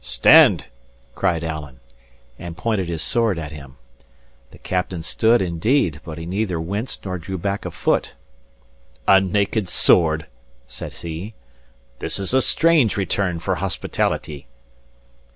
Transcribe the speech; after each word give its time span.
"Stand!" 0.03 0.65
cried 1.13 1.43
Alan, 1.43 1.79
and 2.39 2.57
pointed 2.57 2.89
his 2.89 3.03
sword 3.03 3.37
at 3.37 3.51
him. 3.51 3.77
The 4.49 4.57
captain 4.57 5.03
stood, 5.03 5.43
indeed; 5.43 6.01
but 6.03 6.17
he 6.17 6.25
neither 6.25 6.59
winced 6.59 7.05
nor 7.05 7.19
drew 7.19 7.37
back 7.37 7.65
a 7.65 7.69
foot. 7.69 8.13
"A 9.07 9.21
naked 9.21 9.69
sword?" 9.69 10.25
says 10.65 11.01
he. 11.01 11.35
"This 11.99 12.17
is 12.17 12.33
a 12.33 12.41
strange 12.41 12.97
return 12.97 13.39
for 13.39 13.53
hospitality." 13.53 14.47